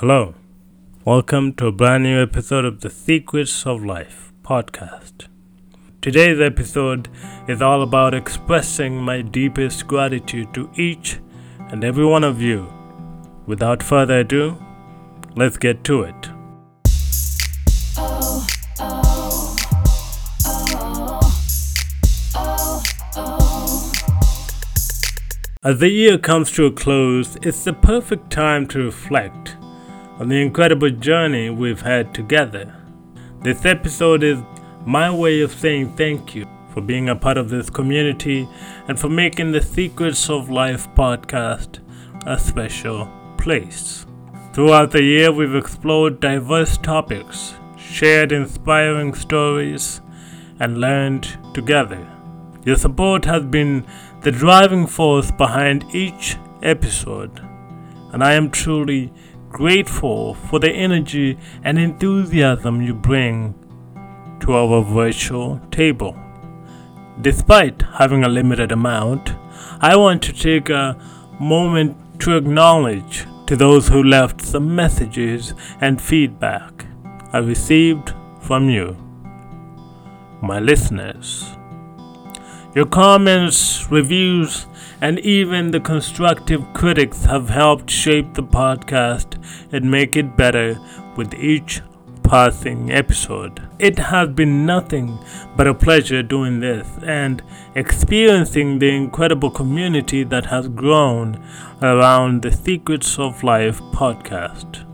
Hello. 0.00 0.36
Welcome 1.04 1.54
to 1.54 1.66
a 1.66 1.72
brand 1.72 2.04
new 2.04 2.22
episode 2.22 2.64
of 2.64 2.82
the 2.82 2.88
Secrets 2.88 3.66
of 3.66 3.84
Life 3.84 4.32
podcast. 4.44 5.26
Today's 6.00 6.40
episode 6.40 7.08
is 7.48 7.60
all 7.60 7.82
about 7.82 8.14
expressing 8.14 8.96
my 8.96 9.22
deepest 9.22 9.88
gratitude 9.88 10.54
to 10.54 10.70
each 10.76 11.18
and 11.72 11.82
every 11.82 12.06
one 12.06 12.22
of 12.22 12.40
you. 12.40 12.72
Without 13.46 13.82
further 13.82 14.20
ado, 14.20 14.56
let's 15.34 15.56
get 15.56 15.82
to 15.82 16.02
it. 16.02 16.28
As 25.64 25.80
the 25.80 25.88
year 25.88 26.18
comes 26.18 26.52
to 26.52 26.66
a 26.66 26.70
close, 26.70 27.36
it's 27.42 27.64
the 27.64 27.72
perfect 27.72 28.30
time 28.30 28.68
to 28.68 28.78
reflect 28.78 29.57
on 30.18 30.28
the 30.28 30.42
incredible 30.42 30.90
journey 30.90 31.48
we've 31.48 31.82
had 31.82 32.12
together. 32.12 32.74
This 33.42 33.64
episode 33.64 34.24
is 34.24 34.42
my 34.84 35.14
way 35.14 35.42
of 35.42 35.52
saying 35.52 35.94
thank 35.94 36.34
you 36.34 36.44
for 36.74 36.80
being 36.80 37.08
a 37.08 37.14
part 37.14 37.38
of 37.38 37.50
this 37.50 37.70
community 37.70 38.48
and 38.88 38.98
for 38.98 39.08
making 39.08 39.52
the 39.52 39.62
Secrets 39.62 40.28
of 40.28 40.50
Life 40.50 40.88
podcast 40.96 41.78
a 42.26 42.36
special 42.36 43.08
place. 43.36 44.06
Throughout 44.52 44.90
the 44.90 45.04
year, 45.04 45.30
we've 45.30 45.54
explored 45.54 46.18
diverse 46.18 46.76
topics, 46.78 47.54
shared 47.76 48.32
inspiring 48.32 49.14
stories, 49.14 50.00
and 50.58 50.80
learned 50.80 51.38
together. 51.54 52.04
Your 52.64 52.76
support 52.76 53.24
has 53.26 53.44
been 53.44 53.86
the 54.22 54.32
driving 54.32 54.88
force 54.88 55.30
behind 55.30 55.84
each 55.94 56.36
episode, 56.60 57.40
and 58.12 58.24
I 58.24 58.32
am 58.32 58.50
truly 58.50 59.12
grateful 59.48 60.34
for 60.34 60.58
the 60.58 60.70
energy 60.70 61.38
and 61.64 61.78
enthusiasm 61.78 62.82
you 62.82 62.94
bring 62.94 63.54
to 64.40 64.52
our 64.52 64.82
virtual 64.82 65.60
table. 65.70 66.16
Despite 67.20 67.82
having 67.82 68.24
a 68.24 68.28
limited 68.28 68.72
amount, 68.72 69.32
I 69.80 69.96
want 69.96 70.22
to 70.24 70.32
take 70.32 70.70
a 70.70 70.96
moment 71.40 71.96
to 72.20 72.36
acknowledge 72.36 73.26
to 73.46 73.56
those 73.56 73.88
who 73.88 74.02
left 74.02 74.40
some 74.42 74.74
messages 74.74 75.54
and 75.80 76.00
feedback 76.00 76.86
I 77.32 77.38
received 77.38 78.12
from 78.40 78.70
you, 78.70 78.96
my 80.42 80.60
listeners. 80.60 81.57
Your 82.74 82.86
comments, 82.86 83.90
reviews, 83.90 84.66
and 85.00 85.18
even 85.20 85.70
the 85.70 85.80
constructive 85.80 86.62
critics 86.74 87.24
have 87.24 87.48
helped 87.48 87.90
shape 87.90 88.34
the 88.34 88.42
podcast 88.42 89.42
and 89.72 89.90
make 89.90 90.16
it 90.16 90.36
better 90.36 90.78
with 91.16 91.34
each 91.34 91.80
passing 92.22 92.92
episode. 92.92 93.66
It 93.78 93.98
has 93.98 94.28
been 94.28 94.66
nothing 94.66 95.18
but 95.56 95.66
a 95.66 95.72
pleasure 95.72 96.22
doing 96.22 96.60
this 96.60 96.86
and 97.02 97.42
experiencing 97.74 98.78
the 98.78 98.90
incredible 98.90 99.50
community 99.50 100.24
that 100.24 100.44
has 100.46 100.68
grown 100.68 101.42
around 101.80 102.42
the 102.42 102.52
Secrets 102.52 103.18
of 103.18 103.42
Life 103.42 103.80
podcast. 103.92 104.84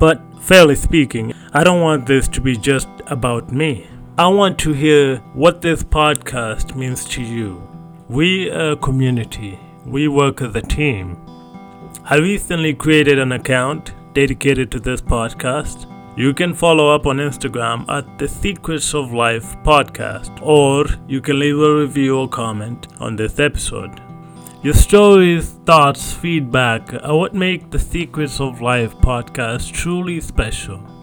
But 0.00 0.20
fairly 0.40 0.74
speaking, 0.74 1.32
I 1.52 1.62
don't 1.62 1.82
want 1.82 2.06
this 2.06 2.26
to 2.28 2.40
be 2.40 2.56
just 2.56 2.88
about 3.06 3.52
me. 3.52 3.86
I 4.18 4.28
want 4.28 4.58
to 4.60 4.72
hear 4.72 5.18
what 5.34 5.60
this 5.60 5.82
podcast 5.82 6.74
means 6.74 7.04
to 7.04 7.22
you. 7.22 7.62
We 8.08 8.50
are 8.50 8.70
a 8.70 8.76
community, 8.76 9.60
we 9.84 10.08
work 10.08 10.40
as 10.40 10.54
a 10.54 10.62
team. 10.62 11.18
I 12.02 12.16
recently 12.16 12.72
created 12.72 13.18
an 13.18 13.32
account 13.32 13.92
dedicated 14.14 14.70
to 14.70 14.80
this 14.80 15.02
podcast. 15.02 15.84
You 16.16 16.32
can 16.32 16.54
follow 16.54 16.88
up 16.94 17.04
on 17.04 17.18
Instagram 17.18 17.86
at 17.90 18.18
the 18.18 18.26
Secrets 18.26 18.94
of 18.94 19.12
Life 19.12 19.54
podcast, 19.62 20.40
or 20.40 20.86
you 21.06 21.20
can 21.20 21.38
leave 21.38 21.58
a 21.58 21.76
review 21.76 22.18
or 22.20 22.26
comment 22.26 22.88
on 22.98 23.16
this 23.16 23.38
episode. 23.38 24.00
Your 24.62 24.72
stories, 24.72 25.50
thoughts, 25.66 26.14
feedback 26.14 26.94
are 27.04 27.18
what 27.18 27.34
make 27.34 27.70
the 27.70 27.78
Secrets 27.78 28.40
of 28.40 28.62
Life 28.62 28.96
podcast 28.96 29.74
truly 29.74 30.22
special. 30.22 30.95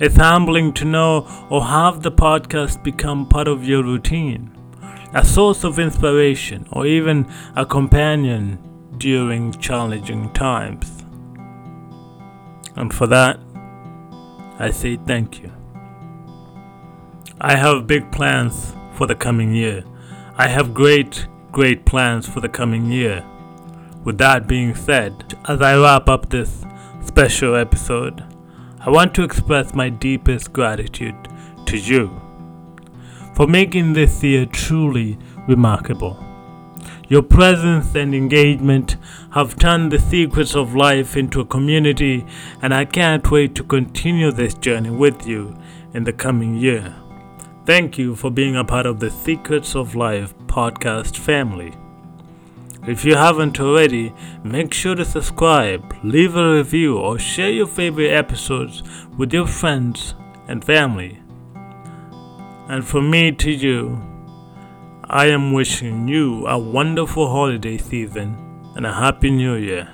It's 0.00 0.16
humbling 0.16 0.72
to 0.74 0.86
know 0.86 1.28
or 1.50 1.62
have 1.62 2.02
the 2.02 2.10
podcast 2.10 2.82
become 2.82 3.28
part 3.28 3.46
of 3.46 3.64
your 3.64 3.82
routine, 3.82 4.50
a 5.12 5.22
source 5.22 5.62
of 5.62 5.78
inspiration, 5.78 6.66
or 6.72 6.86
even 6.86 7.30
a 7.54 7.66
companion 7.66 8.58
during 8.96 9.52
challenging 9.52 10.32
times. 10.32 11.04
And 12.76 12.94
for 12.94 13.06
that, 13.08 13.38
I 14.58 14.70
say 14.70 14.96
thank 14.96 15.42
you. 15.42 15.52
I 17.38 17.56
have 17.56 17.86
big 17.86 18.10
plans 18.10 18.74
for 18.94 19.06
the 19.06 19.14
coming 19.14 19.54
year. 19.54 19.84
I 20.38 20.48
have 20.48 20.72
great, 20.72 21.26
great 21.52 21.84
plans 21.84 22.26
for 22.26 22.40
the 22.40 22.48
coming 22.48 22.90
year. 22.90 23.22
With 24.04 24.16
that 24.16 24.46
being 24.46 24.74
said, 24.74 25.36
as 25.46 25.60
I 25.60 25.76
wrap 25.76 26.08
up 26.08 26.30
this 26.30 26.64
special 27.04 27.54
episode, 27.54 28.24
I 28.82 28.88
want 28.88 29.14
to 29.16 29.24
express 29.24 29.74
my 29.74 29.90
deepest 29.90 30.54
gratitude 30.54 31.28
to 31.66 31.76
you 31.76 32.18
for 33.34 33.46
making 33.46 33.92
this 33.92 34.22
year 34.22 34.46
truly 34.46 35.18
remarkable. 35.46 36.18
Your 37.06 37.20
presence 37.20 37.94
and 37.94 38.14
engagement 38.14 38.96
have 39.32 39.58
turned 39.58 39.92
the 39.92 39.98
secrets 39.98 40.56
of 40.56 40.74
life 40.74 41.14
into 41.14 41.40
a 41.40 41.44
community, 41.44 42.24
and 42.62 42.72
I 42.72 42.86
can't 42.86 43.30
wait 43.30 43.54
to 43.56 43.64
continue 43.64 44.32
this 44.32 44.54
journey 44.54 44.90
with 44.90 45.26
you 45.26 45.54
in 45.92 46.04
the 46.04 46.14
coming 46.14 46.54
year. 46.54 46.94
Thank 47.66 47.98
you 47.98 48.16
for 48.16 48.30
being 48.30 48.56
a 48.56 48.64
part 48.64 48.86
of 48.86 48.98
the 48.98 49.10
Secrets 49.10 49.76
of 49.76 49.94
Life 49.94 50.32
podcast 50.46 51.18
family. 51.18 51.74
If 52.90 53.04
you 53.04 53.14
haven't 53.14 53.60
already, 53.60 54.12
make 54.42 54.74
sure 54.74 54.96
to 54.96 55.04
subscribe, 55.04 55.94
leave 56.02 56.34
a 56.34 56.54
review, 56.56 56.98
or 56.98 57.20
share 57.20 57.48
your 57.48 57.68
favorite 57.68 58.10
episodes 58.10 58.82
with 59.16 59.32
your 59.32 59.46
friends 59.46 60.16
and 60.48 60.64
family. 60.64 61.22
And 62.66 62.84
from 62.84 63.08
me 63.08 63.30
to 63.30 63.48
you, 63.52 64.02
I 65.04 65.26
am 65.26 65.52
wishing 65.52 66.08
you 66.08 66.48
a 66.48 66.58
wonderful 66.58 67.30
holiday 67.30 67.78
season 67.78 68.36
and 68.74 68.84
a 68.84 68.92
happy 68.92 69.30
new 69.30 69.54
year. 69.54 69.88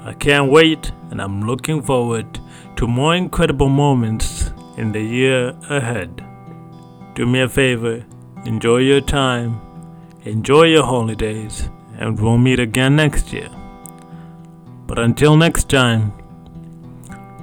I 0.00 0.12
can't 0.14 0.50
wait 0.50 0.90
and 1.12 1.22
I'm 1.22 1.42
looking 1.42 1.80
forward 1.80 2.40
to 2.74 2.88
more 2.88 3.14
incredible 3.14 3.68
moments 3.68 4.50
in 4.76 4.90
the 4.90 5.00
year 5.00 5.54
ahead. 5.70 6.24
Do 7.14 7.24
me 7.24 7.42
a 7.42 7.48
favor, 7.48 8.04
enjoy 8.44 8.78
your 8.78 9.00
time, 9.00 9.60
enjoy 10.24 10.64
your 10.64 10.84
holidays 10.84 11.70
and 11.98 12.20
we'll 12.20 12.38
meet 12.38 12.60
again 12.60 12.96
next 12.96 13.32
year. 13.32 13.48
But 14.86 14.98
until 14.98 15.36
next 15.36 15.68
time, 15.68 16.12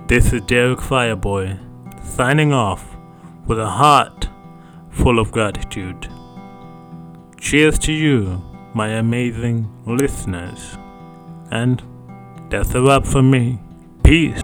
this 0.08 0.32
is 0.34 0.42
Derek 0.42 0.80
Fireboy 0.80 1.60
signing 2.06 2.54
off 2.54 2.96
with 3.48 3.60
a 3.60 3.70
heart 3.70 4.30
full 4.92 5.20
of 5.20 5.32
gratitude. 5.32 6.08
Cheers 7.40 7.80
to 7.80 7.92
you, 7.92 8.42
my 8.74 8.90
amazing 8.90 9.70
listeners. 9.86 10.78
And 11.52 11.82
that's 12.50 12.74
a 12.76 12.82
wrap 12.82 13.06
for 13.06 13.24
me. 13.24 13.60
Peace. 14.04 14.43